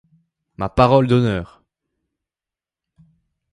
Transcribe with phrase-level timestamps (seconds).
[0.57, 1.63] Ma parole d'honneur!